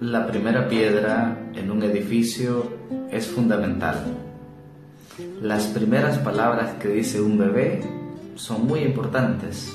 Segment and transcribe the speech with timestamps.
[0.00, 2.72] la primera piedra en un edificio
[3.10, 3.96] es fundamental.
[5.40, 7.82] Las primeras palabras que dice un bebé
[8.34, 9.72] son muy importantes,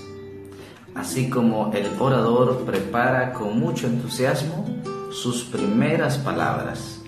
[0.93, 4.65] así como el orador prepara con mucho entusiasmo
[5.11, 7.01] sus primeras palabras.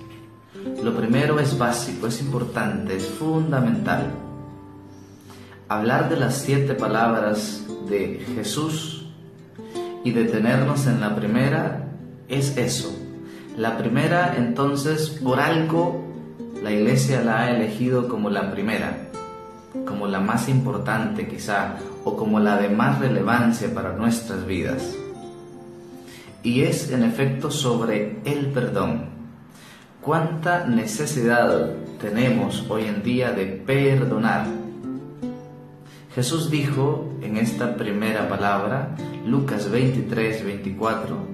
[0.82, 4.12] Lo primero es básico, es importante, es fundamental.
[5.68, 9.06] Hablar de las siete palabras de Jesús
[10.04, 11.91] y detenernos en la primera
[12.32, 12.98] es eso.
[13.58, 16.04] La primera, entonces, por algo,
[16.64, 19.10] la iglesia la ha elegido como la primera,
[19.86, 21.76] como la más importante quizá,
[22.06, 24.96] o como la de más relevancia para nuestras vidas.
[26.42, 29.12] Y es en efecto sobre el perdón.
[30.02, 34.48] ¿Cuánta necesidad tenemos hoy en día de perdonar?
[36.16, 41.31] Jesús dijo en esta primera palabra, Lucas 23, 24,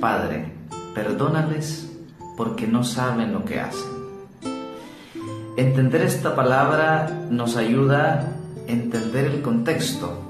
[0.00, 0.52] Padre,
[0.94, 1.90] perdónales
[2.36, 3.96] porque no saben lo que hacen.
[5.56, 8.20] Entender esta palabra nos ayuda
[8.68, 10.22] a entender el contexto.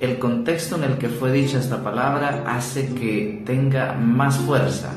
[0.00, 4.92] El contexto en el que fue dicha esta palabra hace que tenga más fuerza.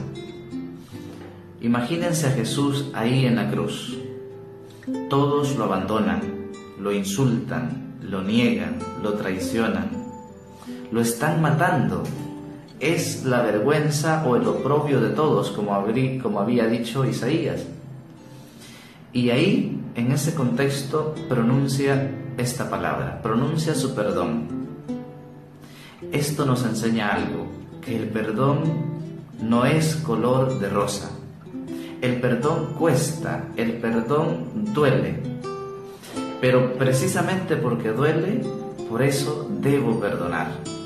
[1.59, 3.97] Imagínense a Jesús ahí en la cruz.
[5.09, 6.21] Todos lo abandonan,
[6.79, 9.89] lo insultan, lo niegan, lo traicionan,
[10.91, 12.03] lo están matando,
[12.79, 15.85] es la vergüenza o el oprobio de todos, como,
[16.21, 17.65] como había dicho Isaías.
[19.13, 24.47] Y ahí, en ese contexto, pronuncia esta palabra, pronuncia su perdón.
[26.11, 27.47] Esto nos enseña algo,
[27.81, 28.61] que el perdón
[29.41, 31.09] no es color de rosa.
[32.01, 35.19] El perdón cuesta, el perdón duele.
[36.39, 38.41] Pero precisamente porque duele,
[38.87, 40.76] por eso debo perdonar.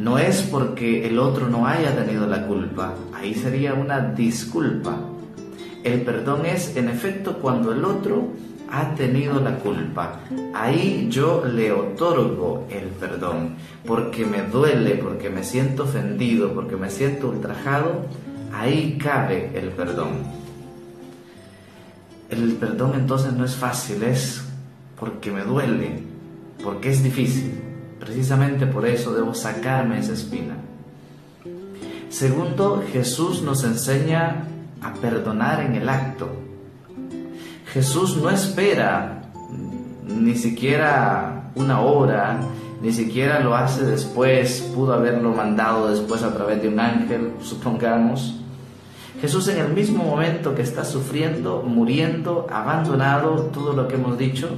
[0.00, 4.96] No es porque el otro no haya tenido la culpa, ahí sería una disculpa.
[5.84, 8.28] El perdón es, en efecto, cuando el otro
[8.70, 10.20] ha tenido la culpa.
[10.54, 16.88] Ahí yo le otorgo el perdón, porque me duele, porque me siento ofendido, porque me
[16.88, 18.06] siento ultrajado,
[18.54, 20.22] ahí cabe el perdón.
[22.30, 24.46] El perdón entonces no es fácil, es
[24.98, 26.04] porque me duele,
[26.64, 27.69] porque es difícil.
[28.00, 30.54] Precisamente por eso debo sacarme esa espina.
[32.08, 34.46] Segundo, Jesús nos enseña
[34.82, 36.28] a perdonar en el acto.
[37.72, 39.22] Jesús no espera
[40.08, 42.40] ni siquiera una hora,
[42.82, 48.40] ni siquiera lo hace después, pudo haberlo mandado después a través de un ángel, supongamos.
[49.20, 54.48] Jesús en el mismo momento que está sufriendo, muriendo, abandonado, todo lo que hemos dicho,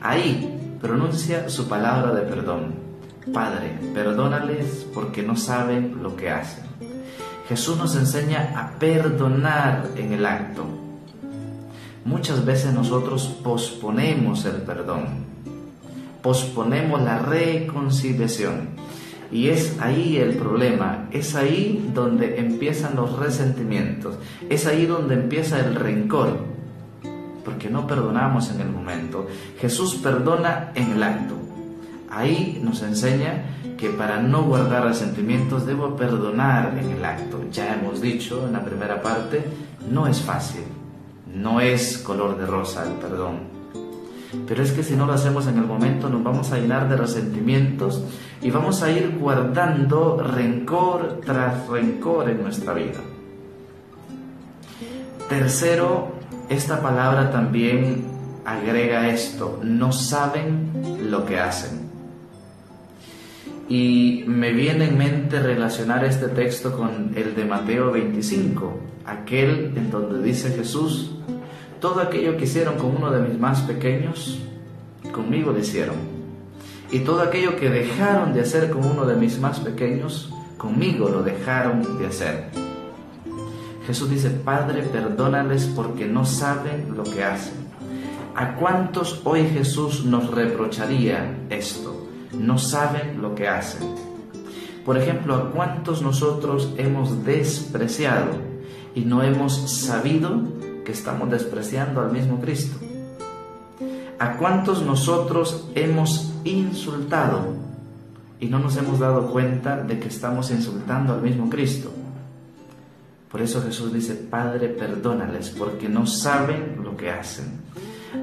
[0.00, 2.85] ahí pronuncia su palabra de perdón.
[3.32, 6.64] Padre, perdónales porque no saben lo que hacen.
[7.48, 10.64] Jesús nos enseña a perdonar en el acto.
[12.04, 15.26] Muchas veces nosotros posponemos el perdón,
[16.22, 18.68] posponemos la reconciliación.
[19.32, 24.14] Y es ahí el problema, es ahí donde empiezan los resentimientos,
[24.48, 26.38] es ahí donde empieza el rencor,
[27.44, 29.26] porque no perdonamos en el momento.
[29.60, 31.45] Jesús perdona en el acto.
[32.10, 33.44] Ahí nos enseña
[33.76, 37.42] que para no guardar resentimientos debo perdonar en el acto.
[37.52, 39.44] Ya hemos dicho en la primera parte,
[39.90, 40.64] no es fácil,
[41.34, 43.56] no es color de rosa el perdón.
[44.46, 46.96] Pero es que si no lo hacemos en el momento nos vamos a llenar de
[46.96, 48.02] resentimientos
[48.42, 53.00] y vamos a ir guardando rencor tras rencor en nuestra vida.
[55.28, 56.12] Tercero,
[56.48, 58.04] esta palabra también
[58.44, 60.70] agrega esto, no saben
[61.10, 61.85] lo que hacen.
[63.68, 69.90] Y me viene en mente relacionar este texto con el de Mateo 25, aquel en
[69.90, 71.16] donde dice Jesús,
[71.80, 74.38] todo aquello que hicieron con uno de mis más pequeños,
[75.12, 75.96] conmigo lo hicieron.
[76.92, 81.24] Y todo aquello que dejaron de hacer con uno de mis más pequeños, conmigo lo
[81.24, 82.50] dejaron de hacer.
[83.86, 87.66] Jesús dice, Padre, perdónales porque no saben lo que hacen.
[88.36, 92.05] ¿A cuántos hoy Jesús nos reprocharía esto?
[92.38, 93.82] No saben lo que hacen.
[94.84, 98.32] Por ejemplo, ¿a cuántos nosotros hemos despreciado
[98.94, 100.42] y no hemos sabido
[100.84, 102.78] que estamos despreciando al mismo Cristo?
[104.18, 107.54] ¿A cuántos nosotros hemos insultado
[108.38, 111.90] y no nos hemos dado cuenta de que estamos insultando al mismo Cristo?
[113.30, 117.60] Por eso Jesús dice, Padre, perdónales porque no saben lo que hacen.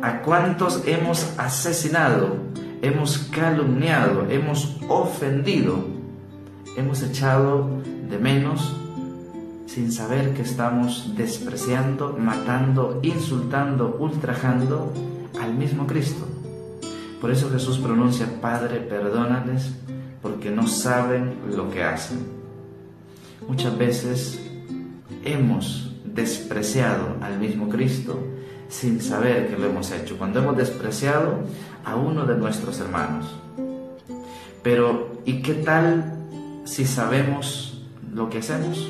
[0.02, 2.38] ¿A cuántos hemos asesinado
[2.84, 5.86] hemos calumniado, hemos ofendido,
[6.78, 7.70] hemos echado
[8.10, 8.76] de menos
[9.66, 14.92] sin saber que estamos despreciando, matando, insultando, ultrajando
[15.42, 16.28] al mismo Cristo.
[17.22, 19.72] Por eso Jesús pronuncia, Padre, perdónales
[20.22, 22.20] porque no saben lo que hacen.
[23.48, 24.46] Muchas veces
[25.24, 28.20] hemos despreciado al mismo Cristo
[28.74, 31.42] sin saber que lo hemos hecho, cuando hemos despreciado
[31.86, 33.28] a uno de nuestros hermanos.
[34.64, 36.18] Pero, ¿y qué tal
[36.66, 38.90] si sabemos lo que hacemos?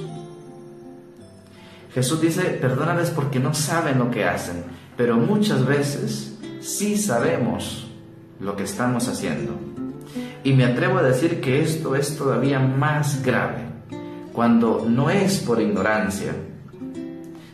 [1.93, 4.63] Jesús dice, perdónales porque no saben lo que hacen,
[4.95, 7.91] pero muchas veces sí sabemos
[8.39, 9.51] lo que estamos haciendo.
[10.45, 13.65] Y me atrevo a decir que esto es todavía más grave,
[14.31, 16.33] cuando no es por ignorancia,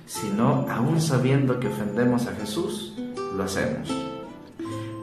[0.10, 2.96] sino aún sabiendo que ofendemos a Jesús,
[3.38, 3.94] lo hacemos.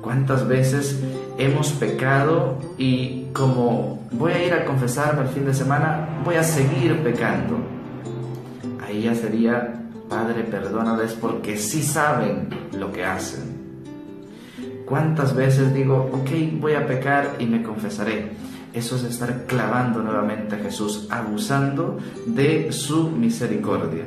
[0.03, 1.01] ¿Cuántas veces
[1.39, 6.43] hemos pecado y como voy a ir a confesarme el fin de semana, voy a
[6.43, 7.57] seguir pecando?
[8.85, 13.57] Ahí ya sería, Padre, perdónales porque sí saben lo que hacen.
[14.87, 18.33] ¿Cuántas veces digo, ok, voy a pecar y me confesaré?
[18.75, 24.05] Eso es estar clavando nuevamente a Jesús, abusando de su misericordia.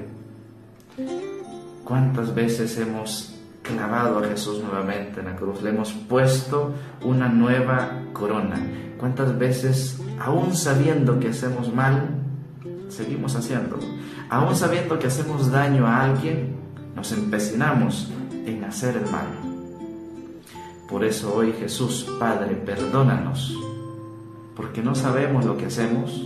[1.90, 3.34] ¿Cuántas veces hemos
[3.64, 5.64] clavado a Jesús nuevamente en la cruz?
[5.64, 6.72] Le hemos puesto
[7.04, 8.62] una nueva corona.
[9.00, 12.10] ¿Cuántas veces, aún sabiendo que hacemos mal,
[12.90, 13.82] seguimos haciéndolo?
[14.30, 16.58] Aún sabiendo que hacemos daño a alguien,
[16.96, 18.12] nos empecinamos
[18.46, 19.26] en hacer el mal.
[20.88, 23.58] Por eso hoy Jesús, Padre, perdónanos,
[24.56, 26.24] porque no sabemos lo que hacemos,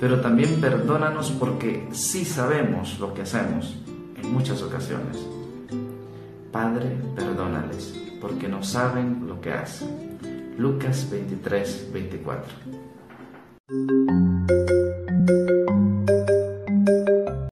[0.00, 3.83] pero también perdónanos porque sí sabemos lo que hacemos
[4.30, 5.18] muchas ocasiones.
[6.52, 10.18] Padre, perdónales, porque no saben lo que hacen.
[10.56, 12.54] Lucas 23, 24.